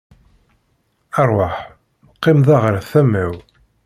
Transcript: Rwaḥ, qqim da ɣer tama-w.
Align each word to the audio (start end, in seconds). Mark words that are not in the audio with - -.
Rwaḥ, 1.29 1.55
qqim 2.15 2.39
da 2.47 2.57
ɣer 2.63 2.75
tama-w. 2.91 3.33